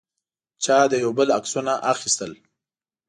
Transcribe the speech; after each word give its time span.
چا 0.63 0.77
د 0.91 0.93
یو 1.03 1.11
بل 1.17 1.27
عکسونه 1.37 1.73
اخیستل. 1.93 2.31